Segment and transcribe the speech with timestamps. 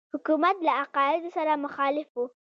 [0.13, 2.25] حکومت له عقایدو سره مخالف وو.